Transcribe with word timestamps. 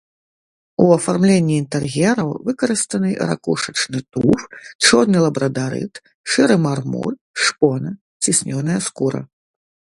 У 0.83 0.85
афармленні 0.93 1.53
інтэр'ераў 1.63 2.29
выкарыстаны 2.47 3.11
ракушачны 3.33 3.99
туф, 4.17 4.39
чорны 4.87 5.17
лабрадарыт, 5.27 5.93
шэры 6.33 6.55
мармур, 6.67 7.09
шпона, 7.47 7.89
ціснёная 8.27 8.79
скура. 8.91 9.21